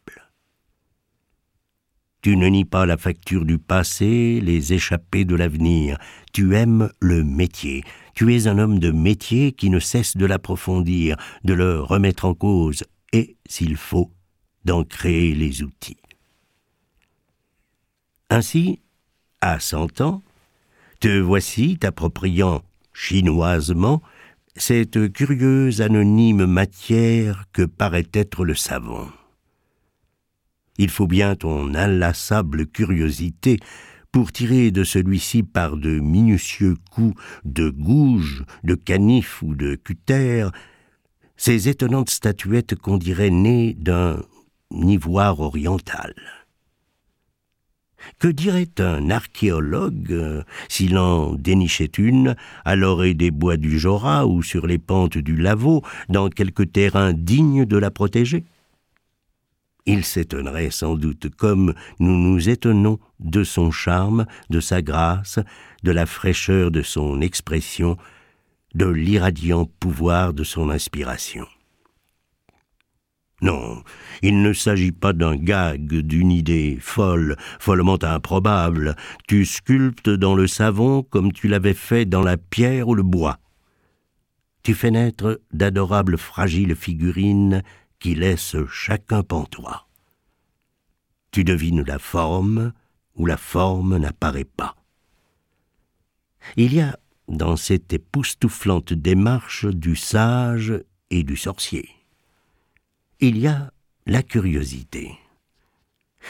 Tu 2.28 2.36
ne 2.36 2.48
nies 2.48 2.66
pas 2.66 2.86
la 2.86 2.98
facture 2.98 3.46
du 3.46 3.58
passé, 3.58 4.42
les 4.42 4.74
échappées 4.74 5.24
de 5.24 5.34
l'avenir. 5.34 5.98
Tu 6.38 6.56
aimes 6.56 6.92
le 7.00 7.24
métier. 7.24 7.84
Tu 8.14 8.36
es 8.36 8.46
un 8.46 8.60
homme 8.60 8.78
de 8.78 8.92
métier 8.92 9.54
qui 9.54 9.72
ne 9.72 9.80
cesse 9.80 10.16
de 10.16 10.28
l'approfondir, 10.28 11.18
de 11.44 11.56
le 11.56 11.82
remettre 11.82 12.26
en 12.26 12.36
cause 12.36 12.84
et, 13.12 13.38
s'il 13.48 13.76
faut, 13.76 14.12
d'en 14.64 14.84
créer 14.84 15.34
les 15.34 15.64
outils. 15.64 15.98
Ainsi, 18.30 18.82
à 19.42 19.60
cent 19.60 20.00
ans, 20.00 20.22
te 21.00 21.20
voici 21.20 21.80
t'appropriant 21.80 22.62
chinoisement 22.94 24.04
cette 24.56 25.12
curieuse 25.12 25.82
anonyme 25.82 26.46
matière 26.46 27.46
que 27.52 27.64
paraît 27.64 28.10
être 28.14 28.46
le 28.46 28.54
savon 28.54 29.08
il 30.78 30.90
faut 30.90 31.08
bien 31.08 31.36
ton 31.36 31.74
inlassable 31.74 32.68
curiosité 32.68 33.60
pour 34.12 34.32
tirer 34.32 34.72
de 34.72 34.84
celui-ci 34.84 35.44
par 35.44 35.78
de 35.78 36.00
minutieux 36.00 36.76
coups 36.92 37.22
de 37.46 37.70
gouge, 37.70 38.44
de 38.64 38.76
canif 38.76 39.42
ou 39.42 39.56
de 39.56 39.76
cutter, 39.76 40.48
ces 41.36 41.70
étonnantes 41.70 42.10
statuettes 42.10 42.76
qu'on 42.76 42.98
dirait 42.98 43.30
nées 43.30 43.76
d'un 43.80 44.20
ivoire 44.72 45.40
oriental. 45.40 46.14
Que 48.20 48.28
dirait 48.28 48.70
un 48.80 49.10
archéologue 49.10 50.12
euh, 50.12 50.44
s'il 50.70 50.98
en 50.98 51.34
dénichait 51.34 51.92
une 51.98 52.36
à 52.64 52.76
l'orée 52.76 53.14
des 53.14 53.32
bois 53.32 53.58
du 53.58 53.80
Jora 53.80 54.28
ou 54.28 54.44
sur 54.44 54.68
les 54.68 54.78
pentes 54.78 55.18
du 55.18 55.36
Lavaux, 55.36 55.84
dans 56.08 56.30
quelque 56.30 56.64
terrain 56.64 57.14
digne 57.14 57.66
de 57.66 57.78
la 57.78 57.92
protéger? 57.92 58.46
Il 59.88 60.04
s'étonnerait 60.04 60.70
sans 60.70 60.96
doute 60.96 61.30
comme 61.36 61.74
nous 62.00 62.18
nous 62.18 62.50
étonnons 62.50 63.00
de 63.20 63.44
son 63.44 63.72
charme, 63.72 64.28
de 64.50 64.60
sa 64.60 64.82
grâce, 64.82 65.40
de 65.84 65.92
la 65.92 66.06
fraîcheur 66.06 66.70
de 66.70 66.82
son 66.82 67.22
expression, 67.22 67.98
de 68.76 68.86
l'irradiant 68.86 69.66
pouvoir 69.80 70.34
de 70.34 70.44
son 70.44 70.70
inspiration. 70.70 71.48
Non, 73.42 73.84
il 74.24 74.42
ne 74.42 74.52
s'agit 74.52 74.92
pas 74.92 75.14
d'un 75.14 75.36
gag, 75.36 75.88
d'une 75.88 76.32
idée 76.32 76.78
folle, 76.82 77.38
follement 77.60 78.04
improbable. 78.04 78.96
Tu 79.28 79.46
sculptes 79.46 80.10
dans 80.10 80.36
le 80.36 80.48
savon 80.48 81.04
comme 81.04 81.32
tu 81.32 81.48
l'avais 81.48 81.76
fait 81.76 82.06
dans 82.06 82.24
la 82.24 82.36
pierre 82.36 82.88
ou 82.88 82.96
le 82.96 83.04
bois. 83.04 83.38
Tu 84.64 84.74
fais 84.74 84.92
naître 84.92 85.40
d'adorables 85.54 86.18
fragiles 86.18 86.76
figurines 86.76 87.62
qui 88.00 88.16
laisse 88.16 88.56
chacun 88.70 89.24
pantois. 89.24 89.88
Tu 91.32 91.44
devines 91.44 91.84
la 91.84 92.00
forme 92.00 92.74
où 93.16 93.26
la 93.26 93.38
forme 93.38 93.98
n'apparaît 93.98 94.46
pas. 94.46 94.76
Il 96.56 96.74
y 96.74 96.82
a 96.82 96.98
dans 97.28 97.58
cette 97.58 97.92
époustouflante 97.92 98.94
démarche 98.94 99.66
du 99.66 99.96
sage 99.96 100.74
et 101.10 101.24
du 101.24 101.36
sorcier. 101.36 101.90
Il 103.20 103.38
y 103.38 103.48
a 103.48 103.72
la 104.06 104.24
curiosité, 104.24 105.18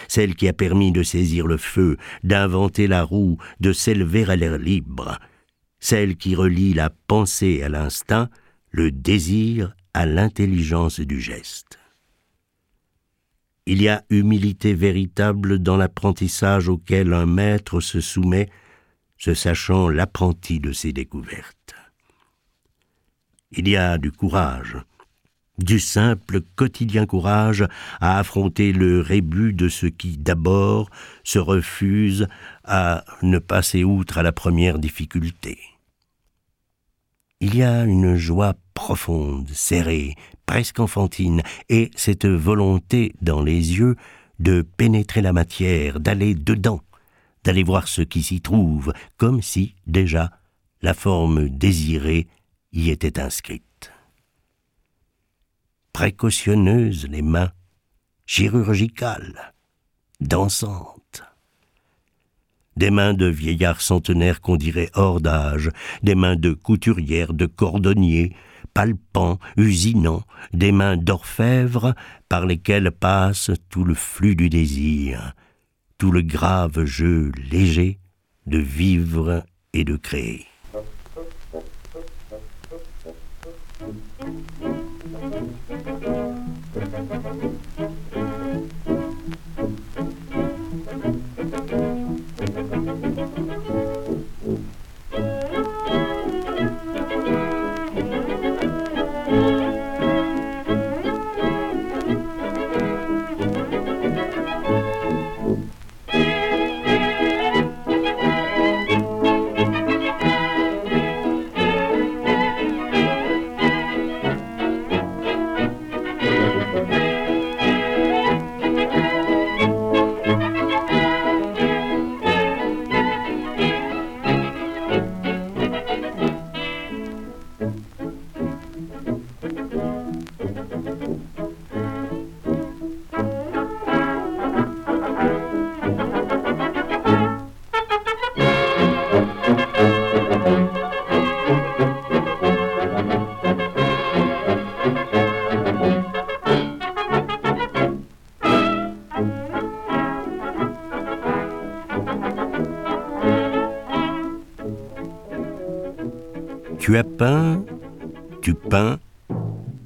celle 0.08 0.36
qui 0.36 0.48
a 0.48 0.54
permis 0.54 0.92
de 0.92 1.04
saisir 1.04 1.46
le 1.46 1.58
feu, 1.58 1.98
d'inventer 2.24 2.88
la 2.88 3.04
roue, 3.04 3.38
de 3.60 3.74
s'élever 3.74 4.26
à 4.26 4.36
l'air 4.36 4.58
libre, 4.58 5.20
celle 5.80 6.18
qui 6.18 6.34
relie 6.34 6.74
la 6.74 6.90
pensée 6.90 7.62
à 7.62 7.70
l'instinct, 7.70 8.30
le 8.72 8.92
désir 8.92 9.76
à 9.98 10.06
l'intelligence 10.06 11.00
du 11.00 11.20
geste. 11.20 11.80
Il 13.66 13.82
y 13.82 13.90
a 13.90 14.04
humilité 14.12 14.76
véritable 14.76 15.58
dans 15.58 15.76
l'apprentissage 15.76 16.70
auquel 16.70 17.14
un 17.14 17.26
maître 17.26 17.80
se 17.80 18.00
soumet, 18.00 18.48
se 19.18 19.34
sachant 19.34 19.90
l'apprenti 19.90 20.60
de 20.60 20.72
ses 20.72 20.94
découvertes. 20.94 21.74
Il 23.52 23.68
y 23.68 23.76
a 23.76 23.98
du 23.98 24.12
courage, 24.12 24.78
du 25.58 25.80
simple 25.80 26.42
quotidien 26.42 27.08
courage 27.08 27.66
à 28.00 28.20
affronter 28.20 28.74
le 28.74 29.02
rébut 29.02 29.52
de 29.52 29.68
ce 29.68 29.88
qui 29.88 30.20
d'abord 30.20 30.92
se 31.24 31.40
refuse 31.40 32.28
à 32.66 33.04
ne 33.24 33.40
passer 33.40 33.84
outre 33.84 34.20
à 34.20 34.22
la 34.22 34.32
première 34.32 34.78
difficulté. 34.78 35.58
Il 37.40 37.56
y 37.56 37.62
a 37.62 37.84
une 37.84 38.16
joie 38.16 38.56
profonde, 38.74 39.50
serrée, 39.50 40.16
presque 40.48 40.80
enfantine, 40.80 41.44
et 41.70 41.92
cette 41.96 42.26
volonté 42.26 43.14
dans 43.22 43.44
les 43.44 43.78
yeux 43.78 43.96
de 44.40 44.64
pénétrer 44.64 45.22
la 45.22 45.34
matière, 45.34 46.00
d'aller 46.00 46.34
dedans, 46.34 46.82
d'aller 47.44 47.62
voir 47.62 47.88
ce 47.88 48.02
qui 48.02 48.24
s'y 48.24 48.42
trouve, 48.42 48.92
comme 49.18 49.44
si, 49.44 49.76
déjà, 49.86 50.32
la 50.82 50.96
forme 50.96 51.48
désirée 51.50 52.28
y 52.72 52.90
était 52.90 53.20
inscrite. 53.20 53.92
Précautionneuses 55.94 57.08
les 57.08 57.22
mains, 57.22 57.52
chirurgicales, 58.26 59.54
dansantes. 60.20 61.07
Des 62.78 62.92
mains 62.92 63.16
de 63.16 63.26
vieillards 63.26 63.82
centenaires 63.82 64.40
qu'on 64.40 64.56
dirait 64.56 64.92
hors 64.94 65.20
d'âge, 65.20 65.72
des 66.04 66.14
mains 66.14 66.36
de 66.36 66.54
couturières, 66.54 67.34
de 67.34 67.48
cordonniers, 67.48 68.36
palpant, 68.76 69.40
usinant, 69.58 70.22
des 70.54 70.72
mains 70.72 70.96
d'orfèvres 70.96 71.96
par 72.30 72.46
lesquelles 72.46 72.92
passe 72.92 73.50
tout 73.70 73.84
le 73.84 73.96
flux 73.96 74.36
du 74.36 74.52
désir, 74.52 75.34
tout 75.98 76.12
le 76.12 76.22
grave 76.22 76.86
jeu 76.86 77.32
léger 77.52 77.98
de 78.46 78.60
vivre 78.60 79.44
et 79.74 79.84
de 79.84 79.96
créer. 79.96 80.46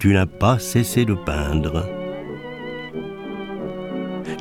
Tu 0.02 0.14
n'as 0.14 0.26
pas 0.26 0.58
cessé 0.58 1.06
de 1.06 1.14
peindre. 1.14 1.88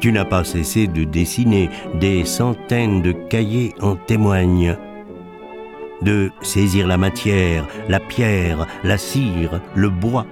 Tu 0.00 0.10
n'as 0.10 0.24
pas 0.24 0.42
cessé 0.42 0.86
de 0.86 1.04
dessiner, 1.04 1.68
des 2.00 2.24
centaines 2.24 3.02
de 3.02 3.12
cahiers 3.12 3.74
en 3.82 3.94
témoignent. 3.94 4.78
De 6.00 6.30
saisir 6.40 6.86
la 6.86 6.96
matière, 6.96 7.66
la 7.90 8.00
pierre, 8.00 8.66
la 8.84 8.96
cire, 8.96 9.60
le 9.74 9.90
bois. 9.90 10.24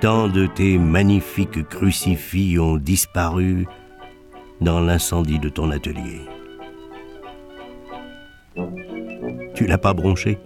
Tant 0.00 0.28
de 0.28 0.46
tes 0.46 0.78
magnifiques 0.78 1.68
crucifix 1.68 2.60
ont 2.60 2.76
disparu 2.76 3.66
dans 4.60 4.78
l'incendie 4.78 5.40
de 5.40 5.48
ton 5.48 5.72
atelier. 5.72 6.20
Tu 9.56 9.64
n'as 9.64 9.78
pas 9.78 9.94
bronché 9.94 10.38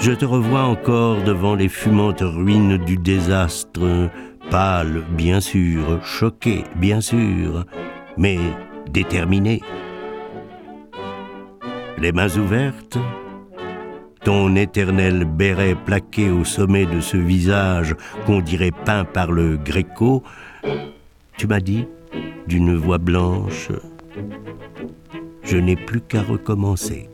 Je 0.00 0.12
te 0.12 0.24
revois 0.24 0.62
encore 0.62 1.22
devant 1.24 1.54
les 1.54 1.68
fumantes 1.68 2.22
ruines 2.22 2.78
du 2.78 2.96
désastre, 2.96 4.08
pâle, 4.50 5.02
bien 5.10 5.40
sûr, 5.40 6.02
choqué, 6.02 6.64
bien 6.76 7.02
sûr, 7.02 7.66
mais 8.16 8.38
déterminé. 8.90 9.60
Les 11.98 12.12
mains 12.12 12.34
ouvertes, 12.38 12.96
ton 14.24 14.56
éternel 14.56 15.26
béret 15.26 15.74
plaqué 15.74 16.30
au 16.30 16.46
sommet 16.46 16.86
de 16.86 17.00
ce 17.00 17.18
visage 17.18 17.94
qu'on 18.24 18.40
dirait 18.40 18.72
peint 18.86 19.04
par 19.04 19.30
le 19.30 19.58
gréco, 19.58 20.22
tu 21.36 21.46
m'as 21.46 21.60
dit, 21.60 21.86
d'une 22.46 22.74
voix 22.74 22.96
blanche, 22.96 23.68
je 25.42 25.58
n'ai 25.58 25.76
plus 25.76 26.00
qu'à 26.00 26.22
recommencer. 26.22 27.09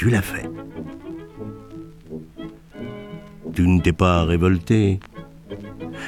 Tu 0.00 0.08
l'as 0.08 0.22
fait. 0.22 0.48
Tu 3.52 3.68
ne 3.68 3.82
t'es 3.82 3.92
pas 3.92 4.24
révolté. 4.24 4.98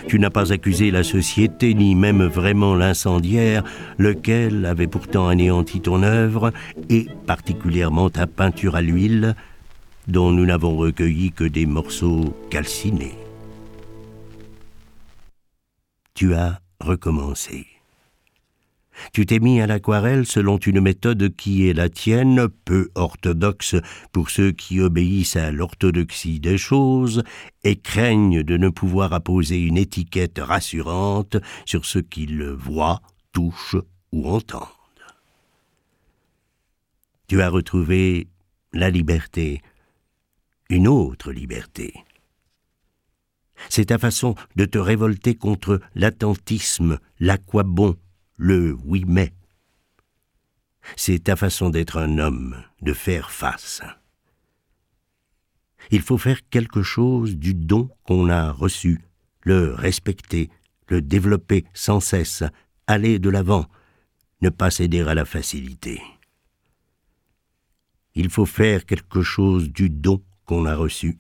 Tu 0.09 0.19
n'as 0.19 0.31
pas 0.31 0.51
accusé 0.51 0.91
la 0.91 1.03
société, 1.03 1.75
ni 1.75 1.95
même 1.95 2.23
vraiment 2.25 2.75
l'incendiaire, 2.75 3.65
lequel 3.99 4.65
avait 4.65 4.87
pourtant 4.87 5.29
anéanti 5.29 5.83
ton 5.83 6.03
œuvre, 6.05 6.53
et 6.89 7.07
particulièrement 7.27 8.09
ta 8.09 8.27
peinture 8.27 8.77
à 8.77 8.81
l'huile, 8.81 9.37
dont 10.09 10.31
nous 10.31 10.47
n'avons 10.47 10.75
recueilli 10.75 11.31
que 11.31 11.45
des 11.45 11.67
morceaux 11.67 12.35
calcinés. 12.49 13.19
Tu 16.15 16.33
as 16.33 16.63
recommencé. 16.81 17.67
Tu 19.13 19.27
t'es 19.27 19.39
mis 19.39 19.61
à 19.61 19.67
l'aquarelle 19.67 20.27
selon 20.27 20.59
une 20.59 20.81
méthode 20.81 21.35
qui 21.37 21.69
est 21.69 21.73
la 21.73 21.89
tienne, 21.89 22.49
peu 22.65 22.91
orthodoxe 22.95 23.77
pour 24.13 24.31
ceux 24.31 24.53
qui 24.53 24.81
obéissent 24.81 25.37
à 25.37 25.51
l'orthodoxie 25.51 26.41
des 26.41 26.59
choses 26.59 27.23
et 27.65 27.77
craignent 27.77 28.43
de 28.43 28.57
ne 28.57 28.69
pouvoir 28.69 29.13
apposer 29.13 29.61
une 29.61 29.77
étiquette 29.77 30.39
rassurante 30.39 31.37
sur 31.67 31.85
ce 31.85 31.99
qu'ils 31.99 32.45
voient, 32.45 33.03
touchent 33.33 33.77
ou 34.13 34.29
entendent. 34.29 34.69
Tu 37.29 37.41
as 37.41 37.49
retrouvé 37.49 38.29
la 38.73 38.91
liberté, 38.91 39.63
une 40.69 40.89
autre 40.89 41.33
liberté. 41.33 41.95
C'est 43.69 43.87
ta 43.87 43.99
façon 43.99 44.35
de 44.57 44.65
te 44.65 44.79
révolter 44.79 45.35
contre 45.35 45.81
l'attentisme, 45.95 46.99
l'aquabon, 47.21 47.97
le 48.37 48.77
oui 48.85 49.05
mais. 49.07 49.33
C'est 50.97 51.25
ta 51.25 51.37
façon 51.37 51.71
d'être 51.71 51.99
un 51.99 52.19
homme, 52.19 52.63
de 52.81 52.93
faire 52.93 53.31
face. 53.31 53.83
Il 55.91 56.03
faut 56.03 56.19
faire 56.19 56.49
quelque 56.49 56.83
chose 56.83 57.37
du 57.37 57.55
don 57.55 57.89
qu'on 58.05 58.29
a 58.29 58.51
reçu, 58.51 59.01
le 59.43 59.75
respecter, 59.75 60.51
le 60.89 61.03
développer 61.03 61.65
sans 61.75 62.01
cesse, 62.01 62.45
aller 62.87 63.19
de 63.19 63.31
l'avant, 63.31 63.67
ne 64.41 64.49
pas 64.51 64.71
céder 64.71 65.01
à 65.01 65.15
la 65.15 65.25
facilité. 65.25 66.01
Il 68.15 68.29
faut 68.29 68.47
faire 68.47 68.85
quelque 68.85 69.23
chose 69.23 69.71
du 69.71 69.89
don 69.89 70.23
qu'on 70.45 70.67
a 70.67 70.75
reçu. 70.75 71.19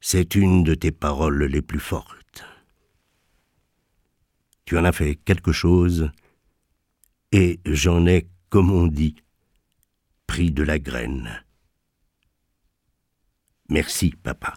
C'est 0.00 0.34
une 0.34 0.64
de 0.64 0.74
tes 0.74 0.92
paroles 0.92 1.44
les 1.44 1.62
plus 1.62 1.80
fortes. 1.80 2.19
Tu 4.70 4.78
en 4.78 4.84
as 4.84 4.92
fait 4.92 5.16
quelque 5.16 5.50
chose, 5.50 6.12
et 7.32 7.58
j'en 7.66 8.06
ai, 8.06 8.28
comme 8.50 8.70
on 8.70 8.86
dit, 8.86 9.16
pris 10.28 10.52
de 10.52 10.62
la 10.62 10.78
graine. 10.78 11.42
Merci, 13.68 14.14
papa. 14.22 14.54